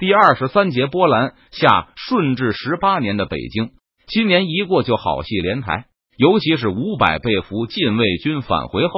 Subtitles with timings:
[0.00, 3.72] 第二十三节波澜下，顺治十八年的北京，
[4.08, 5.84] 新年一过就好戏连台。
[6.16, 8.92] 尤其是五百被俘禁卫军返回后，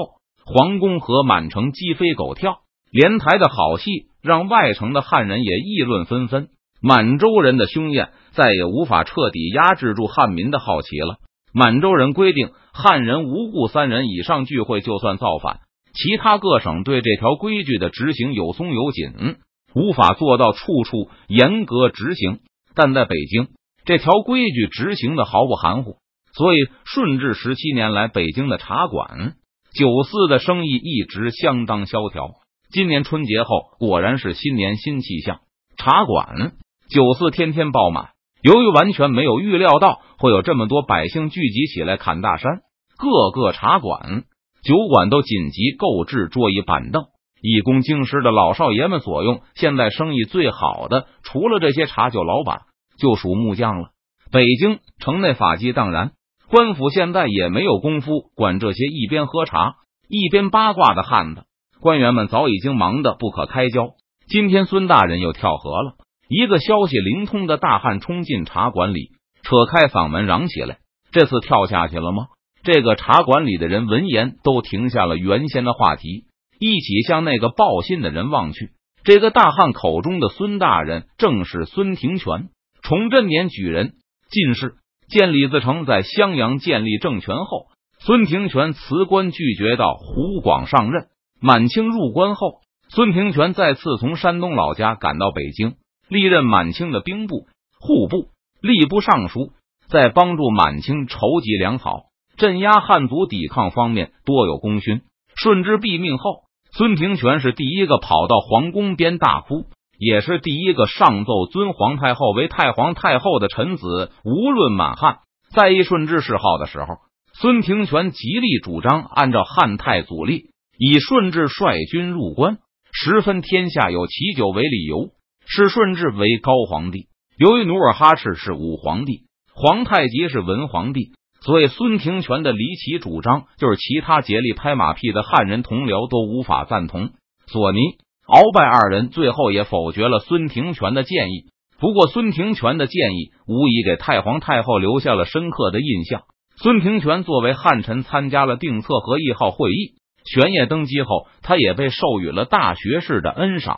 [0.46, 2.58] 皇宫和满城鸡飞狗跳，
[2.92, 3.90] 连台的好戏
[4.22, 6.50] 让外城的汉人也议论纷纷。
[6.80, 11.16] 满洲人的凶焰再也无法彻底压制住汉民的好奇了。
[11.52, 15.62] 满洲人规定，汉人无故三人以上聚会就算造反。
[15.94, 19.36] 其他各省对这条规矩的执行有松有紧，
[19.74, 22.40] 无法做到处处严格执行。
[22.74, 23.48] 但在北京，
[23.84, 25.96] 这条规矩执行的毫不含糊。
[26.34, 29.34] 所以，顺治十七年来，北京的茶馆、
[29.74, 32.30] 酒肆的生意一直相当萧条。
[32.70, 35.40] 今年春节后，果然是新年新气象，
[35.76, 36.52] 茶馆、
[36.88, 38.12] 酒肆天天爆满。
[38.42, 42.62] 由于完全没有预料到会有这么多百姓聚集起来砍大山，
[42.96, 44.24] 各个茶馆、
[44.64, 47.04] 酒馆都紧急购置桌椅板凳，
[47.42, 49.42] 以供京师的老少爷们所用。
[49.54, 52.62] 现在生意最好的，除了这些茶酒老板，
[52.98, 53.90] 就属木匠了。
[54.30, 56.12] 北京城内法纪荡然。
[56.48, 59.76] 官府现在也没有功夫管这些一边喝茶
[60.06, 61.44] 一边八卦的汉子，
[61.80, 63.92] 官员们早已经忙得不可开交。
[64.26, 65.94] 今天孙大人又跳河了，
[66.28, 70.76] 一个消息灵通的大汉冲进茶馆里，扯开嗓门嚷起来
[71.10, 72.26] ：“这次跳下去了吗？”
[72.62, 76.26] 这个茶馆里的人闻言都停下了原先的话题，
[76.64, 78.70] 一起向那个报信的人望去。
[79.02, 82.50] 这个大汉口中的孙大人正是孙廷权，
[82.82, 83.94] 崇祯年举人，
[84.30, 84.76] 进士。
[85.08, 87.66] 见李自成在襄阳建立政权后，
[87.98, 91.08] 孙廷权辞官拒绝到湖广上任。
[91.40, 95.74] 满清入关后，孙廷权再次从山东老家赶到北京，
[96.08, 97.48] 历任满清的兵部、
[97.80, 98.28] 户部、
[98.62, 99.50] 吏部尚书，
[99.88, 102.04] 在帮助满清筹集粮草、
[102.36, 105.02] 镇压汉族抵抗方面多有功勋。
[105.34, 106.41] 顺治毙命后，
[106.76, 109.66] 孙廷权是第一个跑到皇宫边大哭。
[109.98, 114.10] 也是第一个上奏尊皇太后为太皇太后的臣子。
[114.24, 115.18] 无论满汉
[115.54, 116.96] 在意顺治谥号的时候，
[117.34, 122.58] 孙廷权极力主张按照汉太祖立，以顺治率军入关，
[122.90, 125.10] 十分天下有其久为理由，
[125.46, 127.06] 视顺治为高皇帝。
[127.38, 131.12] 由于努尔哈赤是武皇帝，皇太极是文皇帝，
[131.44, 137.10] 所以孙廷权的离奇主张，就是其他竭力拍马屁的汉人同僚都无法赞同。
[137.46, 137.78] 索尼。
[138.24, 141.46] 鳌拜二人最后也否决了孙廷权的建议。
[141.80, 146.22] 不过，孙廷权的建议无疑给太皇太后留下了深刻的印象。
[146.56, 149.96] 孙廷权作为汉臣，参加了定策和议号会议。
[150.24, 153.76] 玄烨登基后，他也被授予了大学士的恩赏。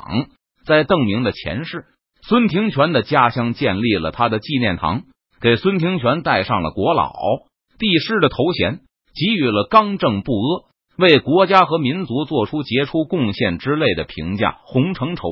[0.66, 1.86] 在邓明的前世，
[2.22, 5.04] 孙廷权的家乡建立了他的纪念堂，
[5.40, 7.10] 给孙廷权戴上了国老
[7.84, 8.80] 帝师的头衔，
[9.14, 10.64] 给予了刚正不阿。
[10.96, 15.28] 为国家和民族做出杰出贡献之类的评价，洪承畴、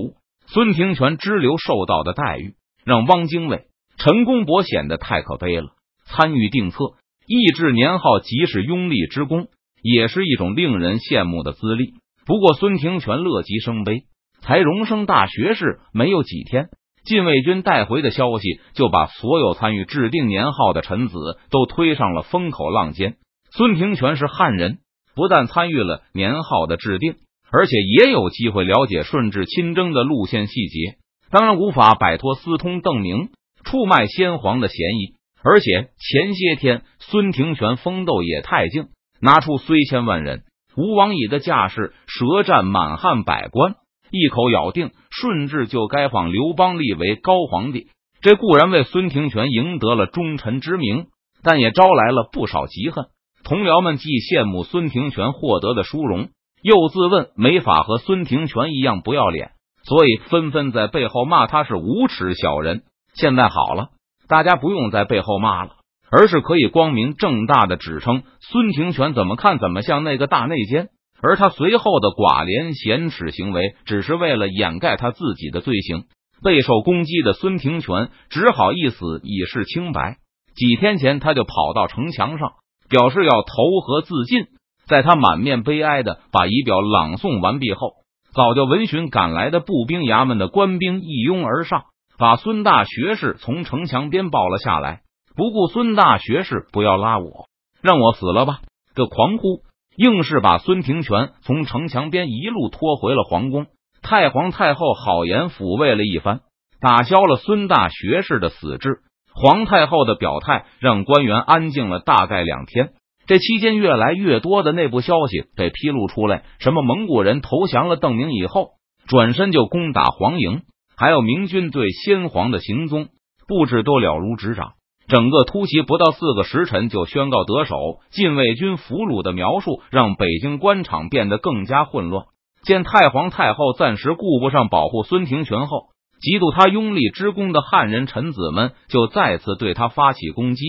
[0.48, 5.68] 孙廷权支流受到的待遇，让汪精卫、陈公博显得太可悲了。
[6.04, 6.78] 参与定策、
[7.26, 9.46] 抑制年号，即使拥立之功，
[9.82, 11.94] 也是一种令人羡慕的资历。
[12.26, 14.02] 不过，孙廷权乐极生悲，
[14.42, 16.68] 才荣升大学士没有几天，
[17.04, 21.14] 禁卫军带回的消息就把所有参与制定年号的臣子
[21.50, 23.16] 都推上了风口浪尖。
[23.50, 24.78] 孙廷权是汉人。
[25.14, 27.16] 不但参与了年号的制定，
[27.50, 30.96] 而且也有机会了解顺治亲征的路线细节。
[31.30, 33.28] 当然无法摆脱私通邓明、
[33.62, 35.14] 出卖先皇的嫌疑。
[35.44, 38.86] 而且前些天孙廷权封斗也太敬，
[39.20, 40.44] 拿出虽千万人
[40.78, 43.74] 吴王乙的架势，舌战满汉百官，
[44.12, 47.88] 一口咬定顺治就该放刘邦立为高皇帝。
[48.20, 51.06] 这固然为孙廷权赢得了忠臣之名，
[51.42, 53.06] 但也招来了不少嫉恨。
[53.42, 56.28] 同僚们既羡慕孙廷权获得的殊荣，
[56.62, 59.50] 又自问没法和孙廷权一样不要脸，
[59.82, 62.82] 所以纷纷在背后骂他是无耻小人。
[63.14, 63.88] 现在好了，
[64.28, 65.72] 大家不用在背后骂了，
[66.10, 70.90] 而是可以光明正大的指称孙廷权怎么看怎么像那个大内奸，
[71.22, 76.04] 而他随后的寡廉鲜耻行为，只是为了掩盖他自己的罪行。
[76.42, 80.16] 备受攻击的孙廷权只好一死以示清白。
[80.54, 82.52] 几天前，他就跑到城墙上。
[82.88, 84.48] 表示要投河自尽，
[84.84, 87.94] 在他满面悲哀的把仪表朗诵完毕后，
[88.34, 91.84] 早就闻讯赶来的步兵衙门的官兵一拥而上，
[92.18, 95.00] 把孙大学士从城墙边抱了下来。
[95.34, 97.46] 不顾孙大学士不要拉我，
[97.80, 98.60] 让我死了吧！
[98.94, 99.62] 这狂呼，
[99.96, 103.66] 硬是把孙廷权从城墙边一路拖回了皇宫。
[104.02, 106.40] 太皇太后好言抚慰了一番，
[106.80, 109.00] 打消了孙大学士的死志。
[109.34, 112.90] 皇太后的表态让官员安静了大概两天。
[113.26, 116.42] 这期间，越来越多的内部消息被披露出来。
[116.58, 118.70] 什么蒙古人投降了邓明以后，
[119.06, 120.62] 转身就攻打黄营，
[120.96, 123.08] 还有明军对先皇的行踪
[123.46, 124.72] 布置都了如指掌。
[125.08, 127.76] 整个突袭不到四个时辰就宣告得手，
[128.10, 132.26] 禁卫军俘虏的描述让北京官场变得更加混乱。
[132.64, 135.88] 见太皇太后暂时顾不上保护孙廷权后，
[136.20, 140.62] 嫉妒他拥立之功的汉人臣子们就再次对他发起攻击，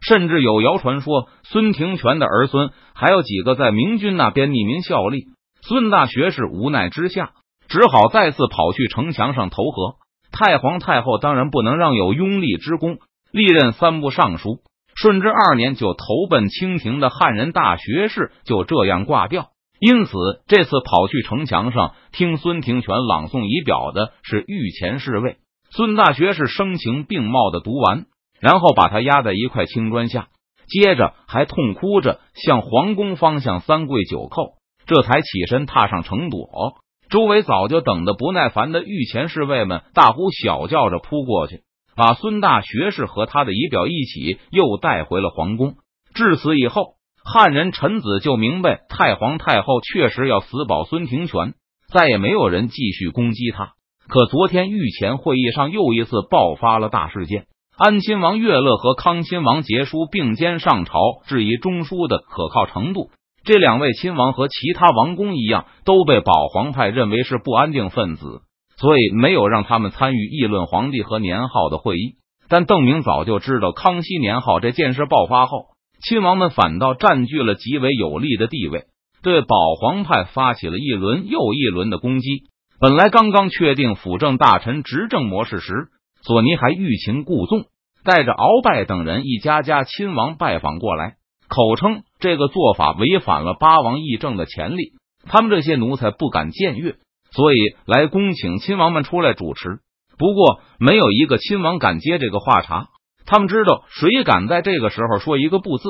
[0.00, 5.24] 甚至有谣传说孙廷权的儿孙还有几个在明军那边匿名效力。
[5.62, 7.32] 孙大学士无奈之下，
[7.68, 9.96] 只好再次跑去城墙上投河。
[10.30, 12.98] 太皇太后当然不能让有拥立之功。
[13.32, 14.58] 历任三部尚书，
[14.94, 19.48] 顺治二年就投奔清廷的汉人大学士就这样挂掉。
[19.78, 20.12] 因此，
[20.46, 25.38] 这次跑去城墙上听孙廷权朗诵仪表的是御前侍卫
[25.70, 28.04] 孙大学士，声情并茂的读完，
[28.40, 30.28] 然后把他压在一块青砖下，
[30.68, 34.56] 接着还痛哭着向皇宫方向三跪九叩，
[34.86, 36.74] 这才起身踏上城垛。
[37.08, 41.62] 周围早就等得不耐烦的御前侍卫们大呼小叫着扑过去。
[41.96, 45.74] 把孙大学士和他的仪表一起又带回了皇宫。
[46.14, 46.94] 至此以后，
[47.24, 51.54] 汉人臣子就明白太皇太后确实要死保孙廷权，
[51.92, 53.72] 再也没有人继续攻击他。
[54.08, 57.46] 可昨天御前会议上又一次爆发了大事件，
[57.76, 63.10] 安亲王岳乐和康亲王杰书并肩上朝，质疑中枢的可靠程度。
[63.44, 68.42] 这两位亲王和其他王公一样，都被保皇派认为是不安定分子。
[68.80, 72.14] 所以没有让他们参与议论皇帝和年号的会议，
[72.48, 75.66] 但邓明早就知道康熙年号这件事爆发后，
[76.02, 78.84] 亲王们反倒占据了极为有利的地位，
[79.22, 82.44] 对保皇派发起了一轮又一轮的攻击。
[82.80, 85.88] 本来刚刚确定辅政大臣执政模式时，
[86.22, 87.66] 索尼还欲擒故纵，
[88.02, 91.16] 带着鳌拜等人一家家亲王拜访过来，
[91.48, 94.94] 口称这个做法违反了八王议政的潜力，
[95.26, 96.96] 他们这些奴才不敢僭越。
[97.34, 97.56] 所以
[97.86, 99.80] 来恭请亲王们出来主持，
[100.18, 102.88] 不过没有一个亲王敢接这个话茬。
[103.26, 105.84] 他们知道，谁敢在这个时候说一个不字，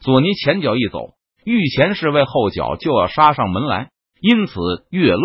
[0.00, 1.10] 索尼前脚一走，
[1.44, 3.90] 御前侍卫后脚就要杀上门来。
[4.20, 4.58] 因此，
[4.90, 5.20] 岳乐、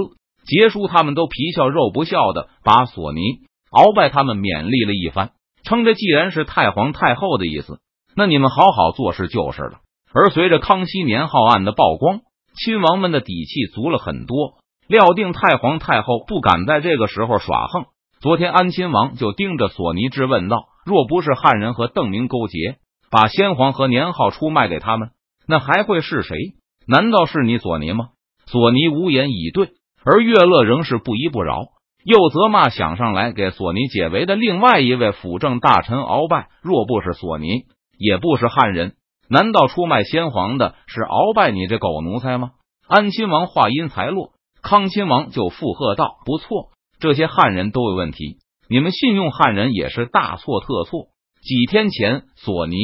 [0.46, 3.22] 杰叔他们都皮笑肉不笑的把索尼、
[3.72, 5.32] 鳌拜他们勉励了一番，
[5.64, 7.80] 称这既然是太皇太后的意思，
[8.18, 9.80] 那你们好好做事就是了。
[10.14, 12.20] 而随着康熙年号案的曝光，
[12.54, 14.56] 亲王们的底气足了很多。
[14.92, 17.86] 料定太皇太后不敢在这个时候耍横。
[18.20, 22.76] 昨天安亲王就盯着索尼质问道：“若不是汉人和邓明勾结，
[23.10, 25.12] 把先皇和年号出卖给他们，
[25.48, 26.36] 那还会是谁？
[26.86, 28.10] 难道是你索尼吗？”
[28.48, 29.70] 索尼无言以对，
[30.04, 31.56] 而岳乐仍是不依不饶，
[32.04, 37.62] 又责骂想上来给索尼解围的另外一位辅政大臣鳌拜：“若不是索尼，
[37.98, 38.96] 也不是汉人，
[39.30, 42.50] 难道出卖先皇的是鳌拜你这狗奴才吗？”
[42.90, 44.32] 安亲王话音才落。
[44.62, 46.70] 康亲王就附和道：“不错，
[47.00, 48.38] 这些汉人都有问题，
[48.70, 51.08] 你们信用汉人也是大错特错。
[51.42, 52.76] 几天前，索尼、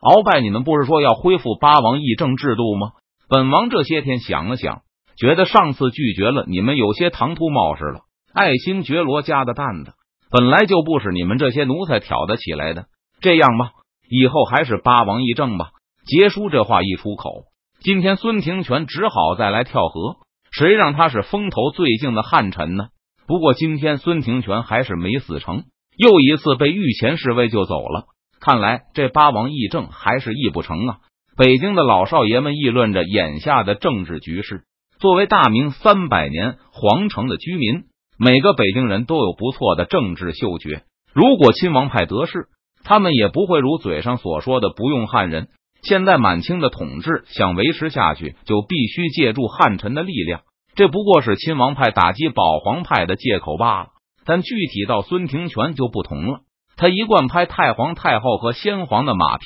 [0.00, 2.92] 鳌拜，你们不是说要恢复八王议政制度吗？
[3.28, 4.82] 本王这些天想了想，
[5.16, 8.02] 觉得上次拒绝了你们有些唐突冒失了。
[8.32, 9.92] 爱新觉罗家的担子
[10.30, 12.86] 本来就不是你们这些奴才挑得起来的。
[13.20, 13.70] 这样吧，
[14.08, 15.70] 以后还是八王议政吧。”
[16.06, 17.44] 杰叔这话一出口，
[17.80, 20.16] 今天孙廷权只好再来跳河。
[20.56, 22.86] 谁让他是风头最劲的汉臣呢？
[23.26, 25.64] 不过今天孙廷权还是没死成，
[25.96, 28.04] 又一次被御前侍卫救走了。
[28.38, 30.98] 看来这八王议政还是议不成啊！
[31.36, 34.62] 北京的老少爷们议论着眼下的政治局势。
[35.00, 37.84] 作为大明三百年皇城的居民，
[38.16, 40.84] 每个北京人都有不错的政治嗅觉。
[41.12, 42.46] 如果亲王派得势，
[42.84, 45.48] 他们也不会如嘴上所说的不用汉人。
[45.84, 50.40] 现在满清的统治想维持下去，就必须借助汉臣的力量。
[50.74, 53.88] 这不过是亲王派打击保皇派的借口罢了。
[54.24, 56.40] 但具体到孙廷权就不同了，
[56.76, 59.44] 他一贯拍太皇太后和先皇的马屁，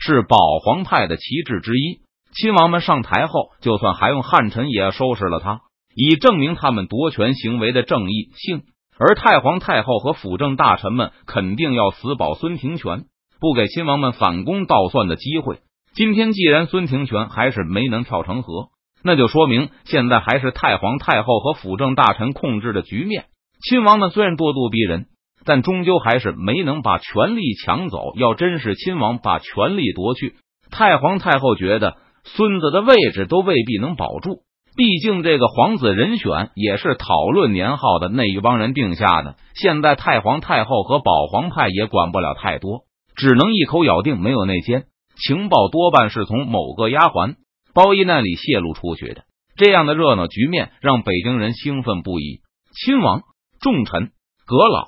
[0.00, 2.00] 是保皇派的旗帜之一。
[2.34, 5.60] 亲王们上台后，就算还用汉臣，也要收拾了他，
[5.94, 8.64] 以证明他们夺权行为的正义性。
[8.98, 13.04] 而太皇太后和辅政大臣们肯定要死保孙廷权，
[13.40, 15.60] 不给亲王们反攻倒算的机会。
[15.96, 18.68] 今天既然孙廷权还是没能跳成河，
[19.02, 23.24] 那就说明现在还是太皇太后和辅政大臣控制的局面。
[23.66, 25.06] 亲王们虽然咄咄逼人，
[25.46, 28.12] 但终究还是没能把权力抢走。
[28.16, 30.34] 要真是亲王把权力夺去，
[30.70, 34.40] 太皇太后觉得孙子的位置都未必能保住。
[34.76, 39.36] 毕竟这个皇子人选也是讨论年号的那一帮人定下的。
[39.54, 42.80] 现在太皇太后和保皇派也管不了太多，
[43.16, 44.84] 只能一口咬定没有内奸。
[45.16, 47.36] 情报多半是从某个丫鬟
[47.74, 49.24] 包衣那里泄露出去的。
[49.56, 52.40] 这样的热闹局面让北京人兴奋不已。
[52.74, 53.22] 亲王、
[53.60, 54.10] 重臣、
[54.46, 54.86] 阁老、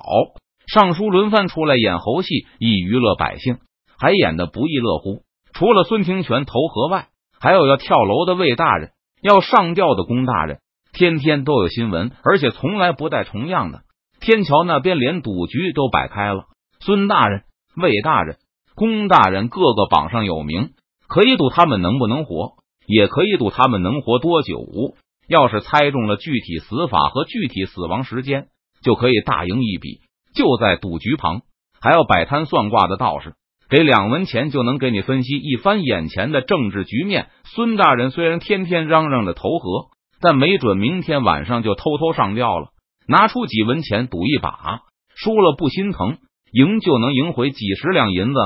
[0.67, 3.57] 尚书轮番出来演猴戏，以娱乐百姓，
[3.97, 5.23] 还演的不亦乐乎。
[5.53, 7.07] 除了孙廷权投河外，
[7.39, 8.91] 还有要跳楼的魏大人，
[9.23, 10.59] 要上吊的龚大人，
[10.93, 13.81] 天天都有新闻，而且从来不带重样的。
[14.19, 16.43] 天桥那边连赌局都摆开了，
[16.79, 17.43] 孙大人、
[17.75, 18.37] 魏大人、
[18.79, 20.69] 龚大人个个榜上有名，
[21.09, 22.53] 可以赌他们能不能活，
[22.87, 24.55] 也可以赌他们能活多久。
[25.27, 28.47] 要是猜中了具体死法和具体死亡时间，
[28.81, 29.99] 就可以大赢一笔。
[30.33, 31.41] 就在赌局旁，
[31.81, 33.33] 还要摆摊算卦的道士，
[33.69, 37.27] 给两文钱就能给你分析一番眼前的政治局面。
[37.53, 39.89] 孙大人虽然天天嚷嚷着投河，
[40.21, 42.69] 但没准明天晚上就偷偷上吊了。
[43.09, 44.83] 拿出几文钱赌一把，
[45.15, 46.17] 输了不心疼，
[46.53, 48.39] 赢就能赢回几十两银子。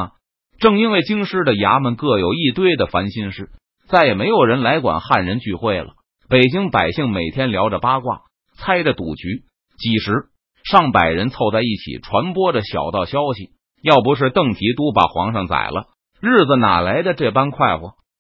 [0.60, 3.50] 正因为京师的衙门各有一堆的烦心事，
[3.88, 5.94] 再也没有人来管汉人聚会了。
[6.30, 8.22] 北京百姓每天聊着八卦，
[8.58, 9.44] 猜着赌局，
[9.78, 10.30] 几十
[10.64, 13.50] 上百人凑在一起传播着小道消息。
[13.82, 15.88] 要不是邓提督把皇上宰了，
[16.22, 17.96] 日子哪来的这般快活？